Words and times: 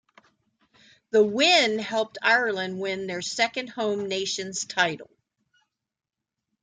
The 1.11 1.23
win 1.23 1.77
helped 1.77 2.17
Ireland 2.23 2.79
win 2.79 3.05
their 3.05 3.21
second 3.21 3.69
Home 3.69 4.07
Nations 4.09 4.65
title. 4.65 5.11